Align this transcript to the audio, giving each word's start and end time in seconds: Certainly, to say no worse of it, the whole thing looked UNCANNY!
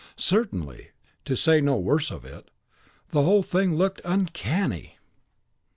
Certainly, 0.17 0.87
to 1.25 1.35
say 1.35 1.61
no 1.61 1.77
worse 1.77 2.09
of 2.09 2.25
it, 2.25 2.49
the 3.11 3.21
whole 3.21 3.43
thing 3.43 3.75
looked 3.75 4.01
UNCANNY! 4.03 4.97